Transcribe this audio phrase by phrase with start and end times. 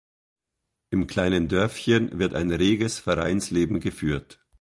[0.89, 4.41] Im kleinen Dörfchen wird ein reges Vereinsleben geführt.